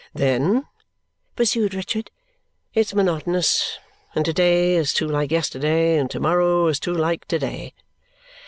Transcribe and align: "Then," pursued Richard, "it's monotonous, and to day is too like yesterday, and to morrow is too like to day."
"Then," 0.15 0.65
pursued 1.35 1.75
Richard, 1.75 2.09
"it's 2.73 2.95
monotonous, 2.95 3.77
and 4.15 4.25
to 4.25 4.33
day 4.33 4.73
is 4.75 4.93
too 4.93 5.05
like 5.07 5.29
yesterday, 5.29 5.95
and 5.99 6.09
to 6.09 6.19
morrow 6.19 6.65
is 6.65 6.79
too 6.79 6.95
like 6.95 7.25
to 7.25 7.37
day." 7.37 7.75